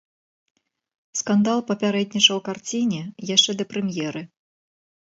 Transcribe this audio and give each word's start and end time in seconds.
Скандал 1.19 1.59
папярэднічаў 1.69 2.43
карціне 2.49 3.01
яшчэ 3.35 3.51
да 3.63 3.71
прэм'еры. 3.77 4.21